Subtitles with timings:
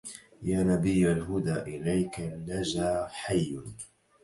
[0.43, 3.59] يا نبي الهدى إليك لجا حي